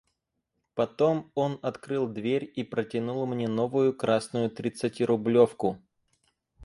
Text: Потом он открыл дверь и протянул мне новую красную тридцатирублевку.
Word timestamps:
Потом 0.73 1.29
он 1.35 1.59
открыл 1.61 2.07
дверь 2.07 2.51
и 2.55 2.63
протянул 2.63 3.27
мне 3.27 3.47
новую 3.47 3.95
красную 3.95 4.49
тридцатирублевку. 4.49 5.77